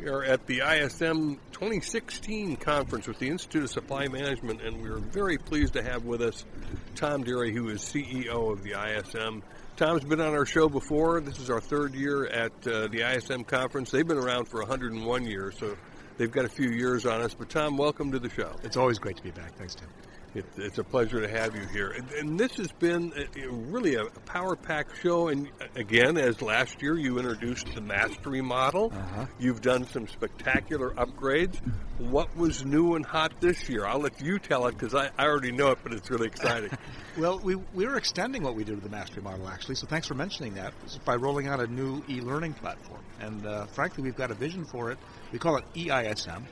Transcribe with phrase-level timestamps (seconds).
[0.00, 4.96] We are at the ISM 2016 conference with the Institute of Supply Management, and we're
[4.98, 6.46] very pleased to have with us
[6.94, 9.42] Tom Derry, who is CEO of the ISM.
[9.76, 11.20] Tom's been on our show before.
[11.20, 13.90] This is our third year at uh, the ISM conference.
[13.90, 15.76] They've been around for 101 years, so
[16.16, 17.34] they've got a few years on us.
[17.34, 18.56] But Tom, welcome to the show.
[18.62, 19.54] It's always great to be back.
[19.56, 19.88] Thanks, Tim.
[20.32, 21.90] It, it's a pleasure to have you here.
[21.90, 25.28] And, and this has been a, really a, power pack show.
[25.28, 28.92] And again, as last year, you introduced the mastery model.
[28.94, 29.26] Uh-huh.
[29.40, 31.56] You've done some spectacular upgrades.
[31.98, 33.84] What was new and hot this year?
[33.84, 36.70] I'll let you tell it because I, I already know it, but it's really exciting.
[37.18, 39.74] well, we, we are extending what we do to the mastery model, actually.
[39.74, 40.72] So thanks for mentioning that
[41.04, 43.02] by rolling out a new e learning platform.
[43.20, 44.98] And uh, frankly, we've got a vision for it.
[45.32, 46.44] We call it EISM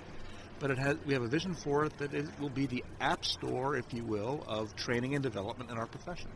[0.61, 3.25] but it has we have a vision for it that it will be the app
[3.25, 6.29] store, if you will, of training and development in our profession.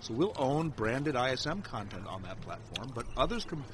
[0.00, 3.64] So we'll own branded ISM content on that platform, but others can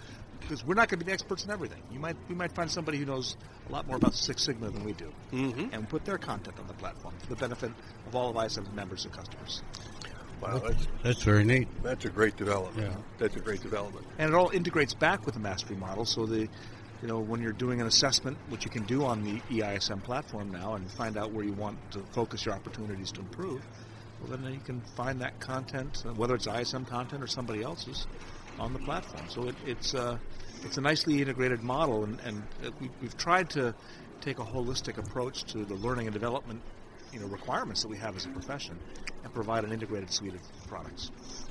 [0.40, 1.82] because we're not going to be the experts in everything.
[1.90, 3.36] You might we might find somebody who knows
[3.68, 5.72] a lot more about Six Sigma than we do, mm-hmm.
[5.72, 7.72] and put their content on the platform for the benefit
[8.06, 9.62] of all of ISM's members and customers.
[10.40, 11.68] Wow, that's, that's very neat.
[11.82, 12.88] That's a great development.
[12.90, 12.96] Yeah.
[13.18, 14.04] That's a great development.
[14.18, 16.48] And it all integrates back with the mastery model, so the
[17.04, 20.50] you know, when you're doing an assessment, which you can do on the EISM platform
[20.50, 23.62] now, and find out where you want to focus your opportunities to improve,
[24.22, 28.06] well, then you can find that content, uh, whether it's ISM content or somebody else's,
[28.58, 29.22] on the platform.
[29.28, 30.16] So it, it's uh,
[30.62, 32.42] it's a nicely integrated model, and, and
[32.80, 33.74] we, we've tried to
[34.22, 36.62] take a holistic approach to the learning and development
[37.12, 38.78] you know requirements that we have as a profession
[39.24, 41.10] and provide an integrated suite of products.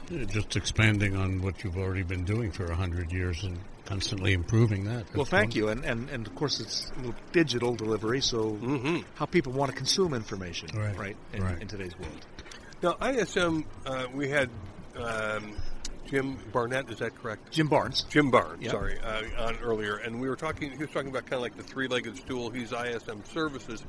[0.09, 4.33] Yeah, just expanding on what you've already been doing for a hundred years and constantly
[4.33, 5.05] improving that.
[5.05, 6.91] That's well, thank you, and, and and of course it's
[7.31, 8.99] digital delivery, so mm-hmm.
[9.16, 11.61] how people want to consume information, right, right, in, right.
[11.61, 12.25] in today's world.
[12.81, 14.49] Now, ISM, uh, we had.
[14.95, 15.55] Um,
[16.05, 17.49] Jim Barnett, is that correct?
[17.49, 18.03] Jim Barnes.
[18.09, 18.71] Jim Barnes, Yep.
[18.71, 20.69] sorry, uh, on earlier, and we were talking.
[20.69, 22.50] He was talking about kind of like the three-legged stool.
[22.51, 23.83] He's ISM Services.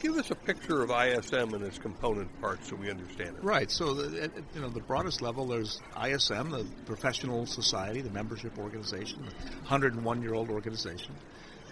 [0.00, 3.42] Give us a picture of ISM and its component parts so we understand it.
[3.42, 3.70] Right.
[3.70, 8.58] So, the, at, you know, the broadest level, there's ISM, the professional society, the membership
[8.58, 11.14] organization, the 101-year-old organization.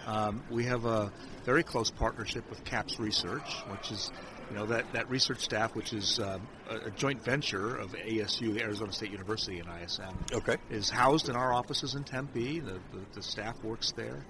[0.07, 1.13] Um, we have a
[1.45, 4.11] very close partnership with CAPS Research, which is,
[4.51, 8.61] you know, that, that research staff, which is um, a, a joint venture of ASU,
[8.61, 10.57] Arizona State University, and ISM, Okay.
[10.71, 12.61] is housed in our offices in Tempe.
[12.61, 14.25] The, the, the staff works there.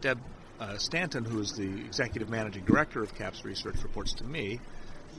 [0.00, 0.20] Deb
[0.60, 4.60] uh, Stanton, who is the executive managing director of CAPS Research, reports to me,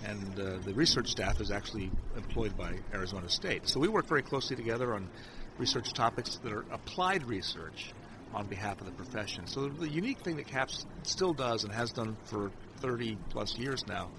[0.06, 3.68] and uh, the research staff is actually employed by Arizona State.
[3.68, 5.10] So we work very closely together on
[5.58, 7.94] research topics that are applied research
[8.34, 9.48] on behalf of the profession.
[9.48, 13.86] So the unique thing that CAPS still does and has done for 30 plus years
[13.88, 14.10] now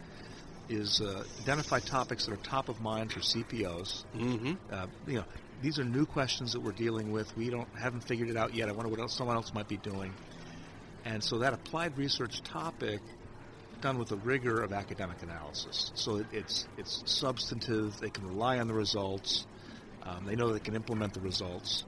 [0.69, 4.05] is uh, identify topics that are top of mind for CPOs.
[4.17, 4.53] Mm-hmm.
[4.71, 5.25] Uh, you know,
[5.63, 7.37] these are new questions that we're dealing with.
[7.37, 8.69] We don't haven't figured it out yet.
[8.69, 10.13] I wonder what else someone else might be doing.
[11.05, 13.01] And so that applied research topic
[13.81, 15.91] done with the rigor of academic analysis.
[15.95, 17.99] So it, it's it's substantive.
[17.99, 19.47] They can rely on the results.
[20.03, 21.85] Um, they know they can implement the results.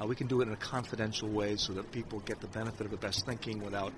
[0.00, 2.82] Uh, we can do it in a confidential way so that people get the benefit
[2.84, 3.92] of the best thinking without,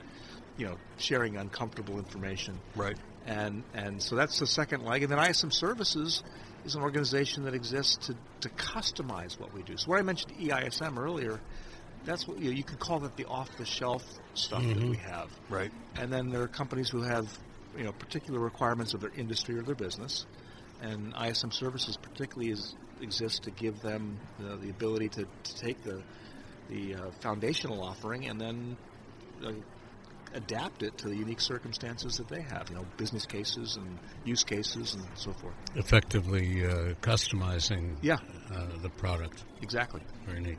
[0.57, 2.59] you know, sharing uncomfortable information.
[2.77, 2.97] Right.
[3.27, 5.03] And and so that's the second leg.
[5.03, 6.23] And then ISM Services
[6.65, 9.77] is an organization that exists to, to customize what we do.
[9.77, 11.41] So where I mentioned EISM earlier,
[12.05, 14.03] that's what you, know, you could call that the off-the-shelf
[14.35, 15.31] stuff that we have.
[15.49, 15.71] Right.
[15.97, 17.27] And then there are companies who have,
[17.77, 20.27] you know, particular requirements of their industry or their business,
[20.81, 25.83] and ISM Services particularly is, exists to give them the, the ability to, to take
[25.83, 26.03] the
[26.69, 28.77] the uh, foundational offering and then
[29.45, 29.53] uh,
[30.35, 32.69] adapt it to the unique circumstances that they have.
[32.71, 35.55] You know, business cases and use cases and so forth.
[35.75, 38.17] Effectively uh, customizing Yeah,
[38.53, 39.45] uh, the product.
[39.63, 40.01] exactly.
[40.27, 40.59] Very neat.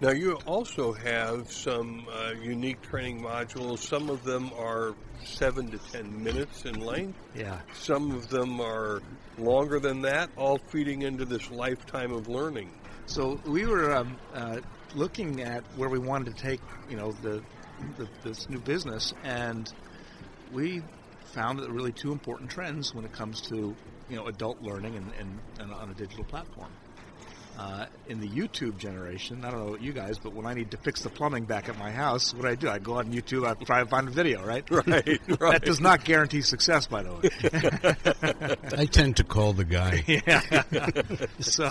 [0.00, 3.78] Now, you also have some uh, unique training modules.
[3.78, 7.18] Some of them are seven to ten minutes in length.
[7.34, 7.60] Yeah.
[7.74, 9.00] Some of them are
[9.38, 12.70] longer than that, all feeding into this lifetime of learning.
[13.06, 14.58] So we were um, uh,
[14.94, 17.42] looking at where we wanted to take, you know, the,
[17.96, 19.72] the this new business, and
[20.52, 20.82] we
[21.26, 23.76] found that really two important trends when it comes to,
[24.08, 26.70] you know, adult learning and, and, and on a digital platform.
[27.58, 30.70] Uh, in the YouTube generation, I don't know about you guys, but when I need
[30.70, 32.68] to fix the plumbing back at my house, what do I do?
[32.68, 34.64] I go on YouTube, I try to find a video, right?
[34.70, 38.56] Right, that does not guarantee success, by the way.
[38.78, 40.04] I tend to call the guy.
[40.06, 40.62] yeah.
[41.40, 41.68] so,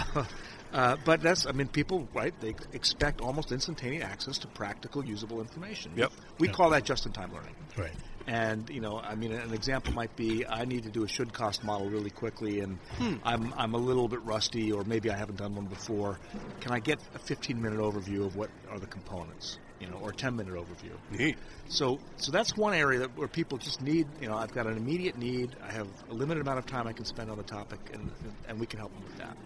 [0.78, 5.42] uh, but that's, I mean, people, right, they expect almost instantaneous access to practical, usable
[5.42, 5.92] information.
[5.96, 6.12] Yep.
[6.38, 6.56] We Yep.
[6.56, 7.56] call that just in time learning.
[7.76, 7.92] Right.
[8.28, 11.34] And, you know, I mean, an example might be I need to do a should
[11.34, 13.16] cost model really quickly and Hmm.
[13.24, 16.20] I'm, I'm a little bit rusty or maybe I haven't done one before.
[16.60, 19.58] Can I get a 15 minute overview of what are the components?
[19.80, 20.90] you know, or 10 minute overview.
[21.12, 21.38] Neat.
[21.70, 24.76] So, so that's one area that where people just need, you know, I've got an
[24.76, 25.56] immediate need.
[25.64, 28.10] I have a limited amount of time I can spend on the topic, and
[28.48, 29.38] and we can help them with that.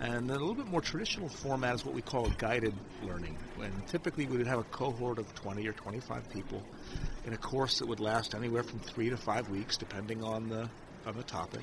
[0.00, 3.36] And then a little bit more traditional format is what we call guided learning.
[3.56, 6.62] When typically we would have a cohort of 20 or 25 people
[7.26, 10.70] in a course that would last anywhere from three to five weeks, depending on the
[11.06, 11.62] on the topic.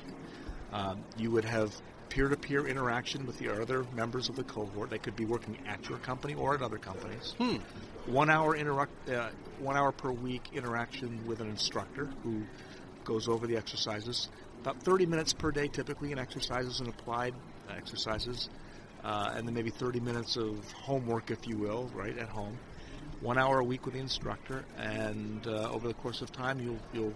[0.72, 1.74] Um, you would have
[2.08, 4.90] peer-to-peer interaction with the other members of the cohort.
[4.90, 7.34] They could be working at your company or at other companies.
[7.38, 7.56] Hmm.
[8.06, 12.42] One hour interact, uh, one hour per week interaction with an instructor who
[13.04, 14.28] goes over the exercises.
[14.60, 17.34] About 30 minutes per day, typically, in exercises and applied
[17.70, 18.48] exercises,
[19.04, 22.58] uh, and then maybe 30 minutes of homework, if you will, right at home.
[23.20, 26.78] One hour a week with the instructor, and uh, over the course of time, you'll
[26.92, 27.14] you'll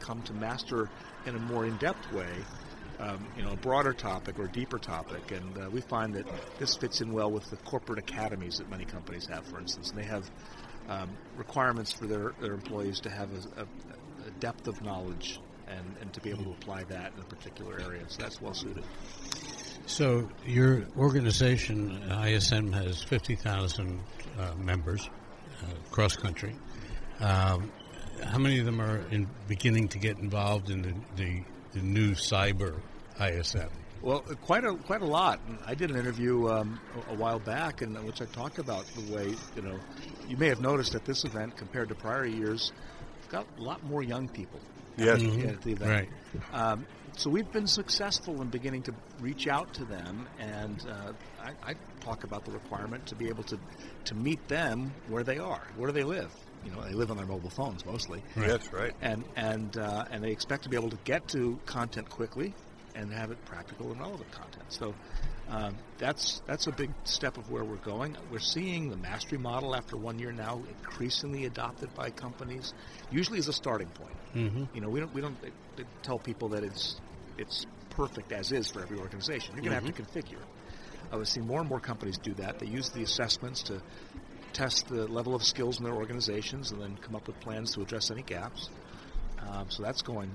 [0.00, 0.88] come to master
[1.24, 2.32] in a more in-depth way
[2.98, 5.30] um, you know, a broader topic or deeper topic.
[5.32, 6.26] And uh, we find that
[6.58, 9.90] this fits in well with the corporate academies that many companies have, for instance.
[9.90, 10.30] And they have
[10.88, 13.64] um, requirements for their, their employees to have a, a,
[14.28, 17.80] a depth of knowledge and, and to be able to apply that in a particular
[17.80, 18.02] area.
[18.08, 18.84] So that's well suited.
[19.86, 24.00] So your organization, ISM, has 50,000
[24.38, 25.08] uh, members
[25.62, 26.54] uh, cross country.
[27.20, 27.72] Um,
[28.24, 31.42] how many of them are in beginning to get involved in the, the
[31.76, 32.80] the new cyber
[33.20, 33.68] ISM?
[34.02, 35.40] Well, quite a quite a lot.
[35.66, 39.34] I did an interview um, a, while back in which I talked about the way
[39.54, 39.78] you know.
[40.28, 42.72] You may have noticed at this event compared to prior years,
[43.20, 44.60] we've got a lot more young people.
[44.96, 45.48] Yes, mm-hmm.
[45.48, 45.90] at the event.
[45.90, 46.08] Right.
[46.52, 51.12] Um, so we've been successful in beginning to reach out to them, and uh,
[51.42, 53.58] I, I talk about the requirement to be able to
[54.04, 56.30] to meet them where they are, where do they live,
[56.64, 58.22] you know they live on their mobile phones mostly.
[58.34, 58.48] Right.
[58.48, 58.92] That's right.
[59.00, 62.54] And and uh, and they expect to be able to get to content quickly
[62.96, 64.64] and have it practical and relevant content.
[64.68, 64.94] So
[65.48, 68.16] um, that's that's a big step of where we're going.
[68.30, 72.72] We're seeing the mastery model after one year now increasingly adopted by companies,
[73.10, 74.16] usually as a starting point.
[74.34, 74.64] Mm-hmm.
[74.74, 75.36] You know, we don't we don't
[76.02, 77.00] tell people that it's
[77.38, 79.54] it's perfect as is for every organization.
[79.54, 79.96] You're going to mm-hmm.
[79.96, 80.42] have to configure.
[81.12, 82.58] I would see more and more companies do that.
[82.58, 83.80] They use the assessments to
[84.52, 87.82] test the level of skills in their organizations and then come up with plans to
[87.82, 88.70] address any gaps.
[89.38, 90.30] Um, so that's going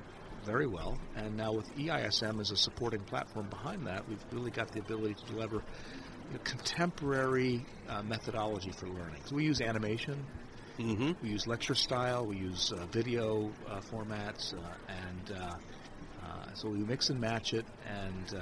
[0.46, 0.98] very well.
[1.16, 5.16] And now with EISM as a supporting platform behind that, we've really got the ability
[5.16, 9.22] to deliver you know, contemporary uh, methodology for learning.
[9.26, 10.26] So we use animation,
[10.78, 11.12] mm-hmm.
[11.22, 14.58] we use lecture style, we use uh, video uh, formats, uh,
[14.88, 15.56] and uh,
[16.24, 17.66] uh, so we mix and match it.
[17.88, 18.42] And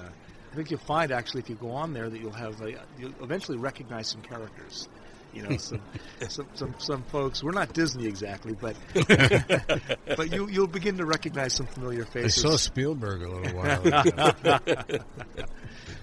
[0.51, 3.13] I think you'll find actually if you go on there that you'll have a, you'll
[3.21, 4.87] eventually recognize some characters
[5.33, 5.81] you know, some,
[6.27, 7.43] some, some, some folks.
[7.43, 12.45] We're not Disney exactly, but but you you'll begin to recognize some familiar faces.
[12.45, 15.03] I saw Spielberg a little while ago.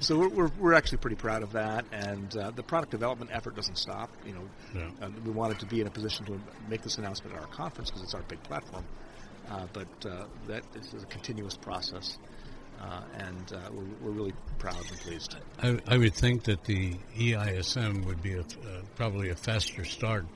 [0.00, 3.56] so we're, we're, we're actually pretty proud of that, and uh, the product development effort
[3.56, 4.11] doesn't stop.
[4.25, 7.40] You know, uh, we wanted to be in a position to make this announcement at
[7.40, 8.84] our conference because it's our big platform.
[9.50, 12.19] Uh, but uh, that is a continuous process.
[12.81, 15.37] Uh, and uh, we're, we're, really proud and pleased.
[15.62, 20.26] I, I, would think that the EISM would be a, uh, probably a faster start,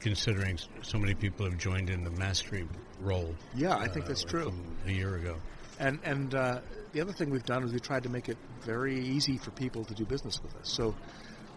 [0.00, 2.66] considering so many people have joined in the mastery
[3.00, 3.34] role.
[3.54, 4.52] Yeah, I think that's true.
[4.86, 5.36] A year ago,
[5.78, 6.60] and and uh,
[6.92, 9.84] the other thing we've done is we tried to make it very easy for people
[9.84, 10.70] to do business with us.
[10.70, 10.94] So.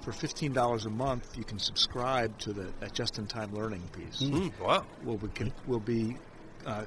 [0.04, 4.22] For fifteen dollars a month, you can subscribe to the that just-in-time learning piece.
[4.22, 4.86] Mm, wow!
[5.04, 6.16] Well, we can we'll be
[6.66, 6.86] uh,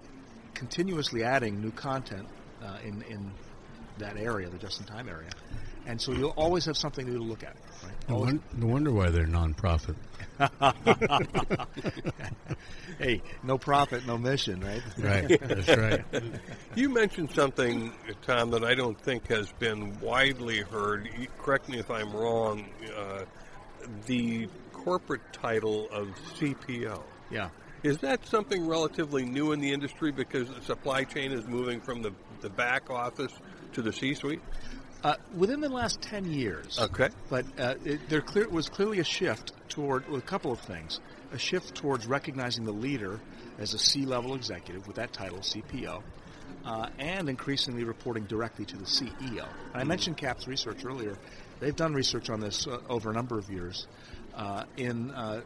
[0.54, 2.26] continuously adding new content
[2.62, 3.30] uh, in in
[3.98, 5.30] that area, the just-in-time area,
[5.86, 7.54] and so you'll always have something new to look at.
[7.82, 7.92] Right?
[8.08, 9.94] No, won- no wonder why they're nonprofit.
[12.98, 14.82] hey, no profit, no mission, right?
[14.98, 16.04] Right, that's right.
[16.74, 21.08] You mentioned something, Tom, that I don't think has been widely heard.
[21.38, 22.66] Correct me if I'm wrong.
[22.96, 23.24] Uh,
[24.06, 27.02] the corporate title of CPO.
[27.30, 27.50] Yeah.
[27.82, 32.02] Is that something relatively new in the industry because the supply chain is moving from
[32.02, 33.32] the, the back office
[33.72, 34.40] to the C-suite?
[35.02, 36.78] Uh, within the last 10 years.
[36.78, 37.08] Okay.
[37.30, 41.00] But uh, it, there clear, was clearly a shift toward well, a couple of things.
[41.32, 43.20] A shift towards recognizing the leader
[43.58, 46.02] as a C-level executive with that title, CPO,
[46.64, 49.46] uh, and increasingly reporting directly to the CEO.
[49.72, 51.16] And I mentioned CAPS Research earlier.
[51.60, 53.86] They've done research on this uh, over a number of years.
[54.34, 55.42] Uh, in uh,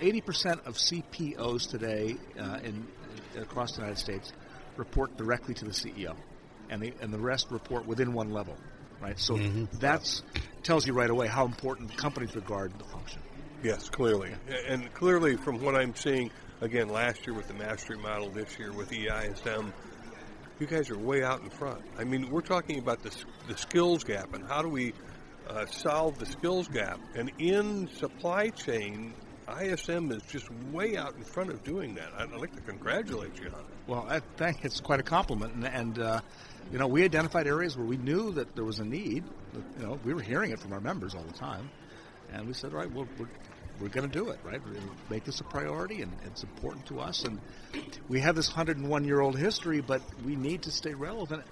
[0.00, 2.86] 80% of CPOs today uh, in,
[3.40, 4.32] across the United States
[4.76, 6.16] report directly to the CEO,
[6.72, 8.56] and the, and the rest report within one level,
[9.00, 9.18] right?
[9.18, 9.64] So mm-hmm.
[9.78, 10.22] that
[10.62, 13.20] tells you right away how important companies regard the function.
[13.62, 14.32] Yes, clearly.
[14.66, 18.72] And clearly, from what I'm seeing, again, last year with the mastery model, this year
[18.72, 19.72] with EISM,
[20.58, 21.82] you guys are way out in front.
[21.98, 23.14] I mean, we're talking about the,
[23.48, 24.94] the skills gap and how do we
[25.48, 26.98] uh, solve the skills gap.
[27.14, 29.12] And in supply chain,
[29.60, 32.10] ISM is just way out in front of doing that.
[32.16, 33.66] I'd like to congratulate you on it.
[33.86, 36.20] Well, I think it's quite a compliment, and, and uh,
[36.70, 39.24] you know, we identified areas where we knew that there was a need.
[39.78, 41.70] You know, we were hearing it from our members all the time,
[42.32, 43.28] and we said, all right, well, we're
[43.80, 44.64] we're going to do it, right?
[44.64, 47.24] We're going to make this a priority, and it's important to us.
[47.24, 47.40] And
[48.08, 51.42] we have this 101 year old history, but we need to stay relevant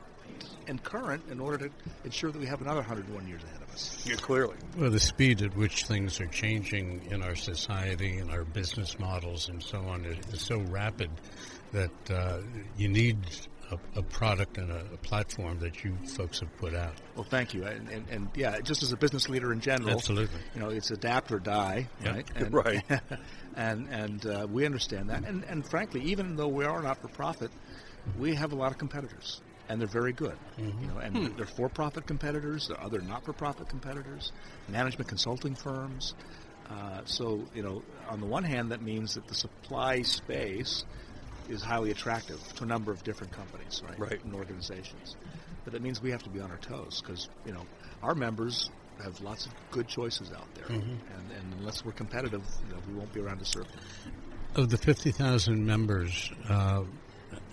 [0.69, 1.71] and current in order to
[2.05, 4.05] ensure that we have another 101 years ahead of us.
[4.07, 4.55] Yeah, clearly.
[4.77, 9.49] Well, the speed at which things are changing in our society and our business models
[9.49, 11.11] and so on is, is so rapid
[11.73, 12.39] that uh,
[12.77, 13.19] you need
[13.71, 16.95] a, a product and a, a, platform that you folks have put out.
[17.15, 20.41] Well, thank you, and, and, and, yeah, just as a business leader in general, absolutely.
[20.55, 22.15] You know, it's adapt or die, yep.
[22.15, 22.31] right?
[22.35, 22.83] And, right.
[23.57, 27.09] and and uh, we understand that, and and frankly, even though we are not for
[27.09, 27.51] profit,
[28.19, 29.41] we have a lot of competitors.
[29.69, 30.83] And they're very good, mm-hmm.
[30.83, 30.99] you know.
[30.99, 31.37] And hmm.
[31.37, 32.67] they're for-profit competitors.
[32.67, 34.33] There are other not-for-profit competitors,
[34.69, 36.15] management consulting firms.
[36.69, 40.85] Uh, so, you know, on the one hand, that means that the supply space
[41.51, 43.99] is highly attractive to a number of different companies, right?
[43.99, 44.25] Right.
[44.25, 45.17] And organizations.
[45.65, 47.67] But that means we have to be on our toes because, you know,
[48.03, 48.71] our members
[49.03, 50.65] have lots of good choices out there.
[50.67, 50.91] Mm-hmm.
[50.91, 53.81] And, and, unless we're competitive, you know, we won't be around to serve them.
[54.55, 56.83] Of the 50,000 members, uh,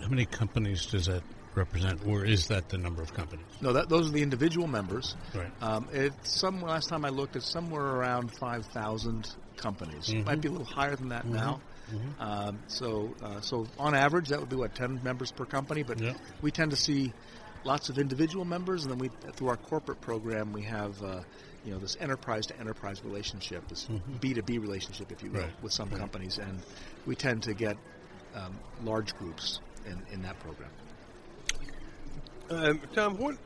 [0.00, 1.22] how many companies does that
[1.54, 3.46] represent, or is that the number of companies?
[3.60, 5.16] No, that, those are the individual members.
[5.34, 5.50] Right.
[5.60, 10.08] Um, it's some last time I looked, it's somewhere around five thousand companies.
[10.08, 10.18] Mm-hmm.
[10.18, 11.34] It might be a little higher than that mm-hmm.
[11.34, 11.60] now.
[11.92, 12.22] Mm-hmm.
[12.22, 15.82] Um, so, uh, so on average, that would be what ten members per company.
[15.82, 16.14] But yeah.
[16.42, 17.12] we tend to see
[17.64, 21.02] lots of individual members, and then we through our corporate program we have.
[21.02, 21.20] Uh,
[21.64, 23.88] you know this enterprise to enterprise relationship, this
[24.20, 25.62] B two B relationship, if you will, right.
[25.62, 25.98] with some right.
[25.98, 26.60] companies, and
[27.04, 27.76] we tend to get
[28.34, 30.70] um, large groups in, in that program.
[32.50, 33.36] Um, Tom, what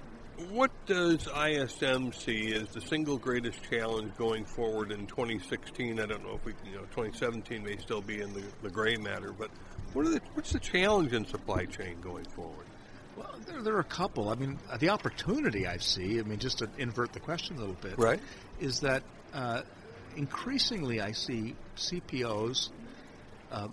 [0.51, 6.01] what does ISM see as the single greatest challenge going forward in 2016?
[6.01, 8.97] I don't know if we, you know, 2017 may still be in the, the gray
[8.97, 9.51] matter, but
[9.93, 12.67] what are the, what's the challenge in supply chain going forward?
[13.17, 14.31] Well, there, there, are a couple.
[14.31, 17.77] I mean, the opportunity I see, I mean, just to invert the question a little
[17.81, 18.21] bit, right,
[18.59, 19.03] is that
[19.35, 19.63] uh,
[20.17, 22.71] increasingly I see CPOs
[23.51, 23.69] uh,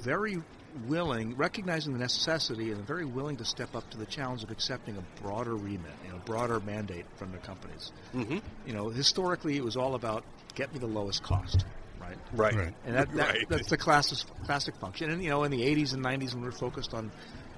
[0.00, 0.42] very
[0.86, 4.96] willing, recognizing the necessity, and very willing to step up to the challenge of accepting
[4.96, 7.92] a broader remit, you know, broader mandate from their companies.
[8.14, 8.38] Mm-hmm.
[8.66, 10.24] You know, historically it was all about
[10.54, 11.64] get me the lowest cost,
[12.00, 12.16] right?
[12.32, 12.54] Right.
[12.54, 12.74] right.
[12.86, 13.48] And that, that right.
[13.48, 15.10] that's the classic classic function.
[15.10, 17.10] And you know, in the 80s and 90s, when we were focused on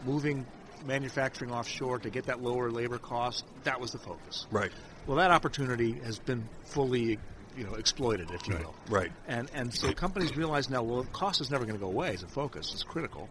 [0.05, 0.47] moving
[0.87, 4.47] manufacturing offshore to get that lower labor cost, that was the focus.
[4.51, 4.71] Right.
[5.07, 7.19] Well, that opportunity has been fully
[7.57, 8.65] you know exploited, if you right.
[8.65, 8.75] will.
[8.89, 9.13] Right.
[9.27, 12.23] And and so companies realize now, well, cost is never going to go away as
[12.23, 12.73] a focus.
[12.73, 13.29] It's critical.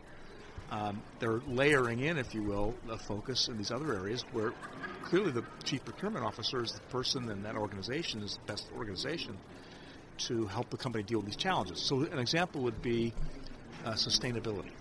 [0.71, 4.53] Um, they're layering in, if you will, a focus in these other areas where
[5.03, 9.37] clearly the chief procurement officer is the person in that organization is the best organization
[10.17, 11.79] to help the company deal with these challenges.
[11.79, 13.13] So an example would be
[13.85, 14.71] uh, sustainability.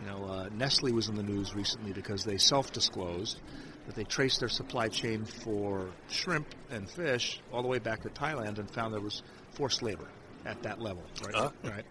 [0.00, 3.38] You know, uh, Nestle was in the news recently because they self-disclosed
[3.86, 8.08] that they traced their supply chain for shrimp and fish all the way back to
[8.08, 9.22] Thailand and found there was
[9.52, 10.08] forced labor
[10.46, 11.02] at that level.
[11.24, 11.34] Right.
[11.34, 11.50] Uh.
[11.62, 11.84] Right.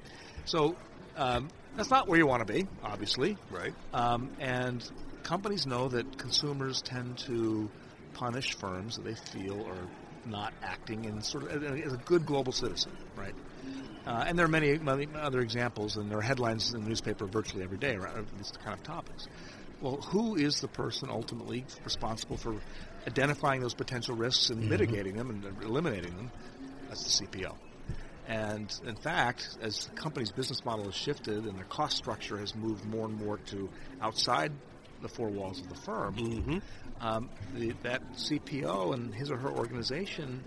[0.45, 0.75] So
[1.15, 3.37] um, that's not where you want to be, obviously.
[3.51, 3.73] Right.
[3.93, 4.83] Um, and
[5.23, 7.69] companies know that consumers tend to
[8.13, 9.87] punish firms that they feel are
[10.25, 13.35] not acting in sort of as a good global citizen, right?
[14.05, 17.25] Uh, and there are many, many other examples, and there are headlines in the newspaper
[17.25, 19.27] virtually every day around these kind of topics.
[19.83, 22.55] Well, who is the person ultimately responsible for
[23.05, 24.69] identifying those potential risks and Mhm.
[24.69, 26.31] mitigating them and eliminating them?
[26.87, 27.57] That's the CPO.
[28.25, 32.55] And in fact, as the company's business model has shifted and their cost structure has
[32.55, 33.69] moved more and more to
[34.01, 34.53] outside
[35.01, 36.57] the four walls of the firm, Mm-hmm.
[37.01, 40.45] um, the, that CPO and his or her organization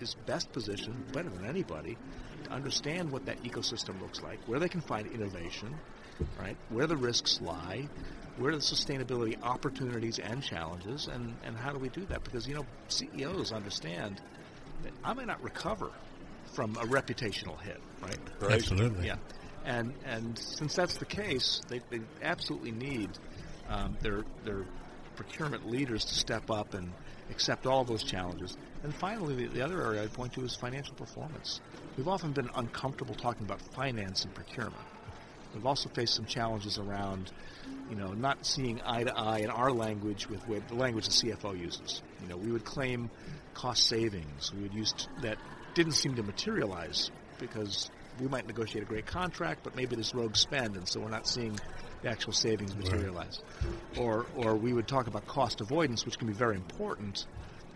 [0.00, 1.96] is best positioned, better than anybody,
[2.42, 5.78] to understand what that ecosystem looks like, where they can find innovation,
[6.38, 6.56] right?
[6.68, 7.88] Where the risks lie,
[8.36, 12.24] where are the sustainability opportunities and challenges, and, and how do we do that?
[12.24, 14.20] Because, you know, CEOs understand
[14.82, 15.90] that I may not recover
[16.54, 18.18] from a reputational hit, right?
[18.40, 18.52] Right.
[18.52, 19.06] Absolutely.
[19.06, 19.16] Yeah.
[19.64, 23.10] And, and since that's the case, they, they absolutely need
[23.68, 24.64] um, their, their
[25.16, 26.92] procurement leaders to step up and
[27.30, 28.56] accept all those challenges.
[28.82, 31.60] And finally, the, the other area I'd point to is financial performance.
[31.96, 34.76] We've often been uncomfortable talking about finance and procurement.
[35.54, 37.30] We've also faced some challenges around,
[37.90, 41.12] you know, not seeing eye to eye in our language with, with the language the
[41.30, 42.02] CFO uses.
[42.22, 43.10] You know, we would claim
[43.54, 44.52] cost savings.
[44.52, 45.38] We would use t- that
[45.74, 50.36] didn't seem to materialize because we might negotiate a great contract, but maybe there's rogue
[50.36, 51.58] spend, and so we're not seeing
[52.02, 53.40] the actual savings materialize.
[53.98, 57.26] Or, or we would talk about cost avoidance, which can be very important,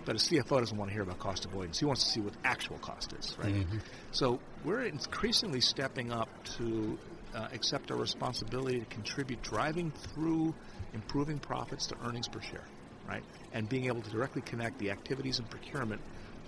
[0.04, 1.78] But a CFO doesn't want to hear about cost avoidance.
[1.80, 3.52] He wants to see what actual cost is, right?
[3.54, 3.78] Mm-hmm.
[4.12, 6.99] So we're increasingly stepping up to
[7.38, 10.54] uh, accept our responsibility to contribute, driving through
[10.92, 12.64] improving profits to earnings per share,
[13.09, 13.23] right?
[13.52, 16.00] And being able to directly connect the activities in procurement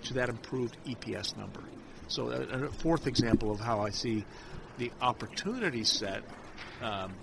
[0.03, 1.61] to that improved EPS number.
[2.07, 4.25] So a, a fourth example of how I see
[4.77, 6.23] the opportunity set
[6.81, 7.13] um,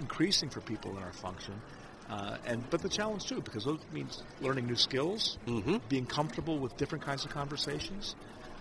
[0.00, 1.60] increasing for people in our function.
[2.08, 5.76] Uh, and but the challenge too, because those means learning new skills, Mm-hmm.
[5.88, 8.14] being comfortable with different kinds of conversations,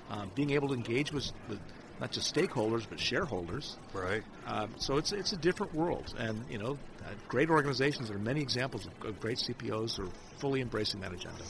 [0.09, 1.59] um, being able to engage with, with
[2.01, 3.77] not just stakeholders but shareholders.
[3.93, 4.23] Right.
[4.47, 8.09] Um, so it's it's a different world, and you know, uh, great organizations.
[8.09, 11.43] There are many examples of, of great CPOs who are fully embracing that agenda.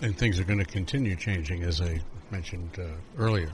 [0.00, 2.84] And things are going to continue changing, as I mentioned uh,
[3.18, 3.50] earlier.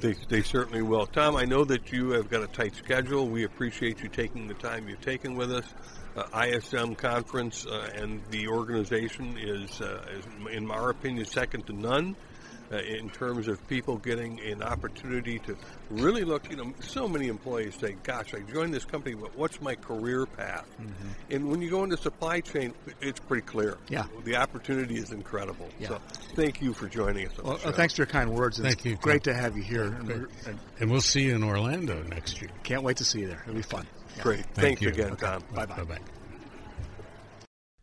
[0.00, 1.06] They, they certainly will.
[1.06, 3.28] Tom, I know that you have got a tight schedule.
[3.28, 5.66] We appreciate you taking the time you've taken with us.
[6.16, 11.72] Uh, ISM conference uh, and the organization is, uh, is, in my opinion, second to
[11.72, 12.16] none.
[12.72, 15.56] Uh, in terms of people getting an opportunity to
[15.90, 19.60] really look, you know, so many employees say, "Gosh, I joined this company, but what's
[19.60, 20.66] my career path?"
[21.30, 23.76] And when you go into supply chain, it's pretty clear.
[23.88, 24.04] Yeah.
[24.24, 25.68] the opportunity is incredible.
[25.80, 25.88] Yeah.
[25.88, 26.00] So,
[26.36, 27.36] thank you for joining us.
[27.40, 27.76] On Well, the uh, show.
[27.76, 28.58] thanks for your kind words.
[28.58, 29.34] and Thank you, Great Tom.
[29.34, 32.50] to have you here, and, we're- and And we'll see you in Orlando next year.
[32.62, 33.40] can't wait to see you there.
[33.42, 33.84] It'll be fun.
[34.16, 34.22] Yeah.
[34.22, 34.44] Great.
[34.54, 34.88] Thank Thanks you.
[34.90, 35.26] again, Okay.
[35.26, 35.42] Tom.
[35.52, 35.76] Bye-bye.
[35.76, 35.98] Bye-bye.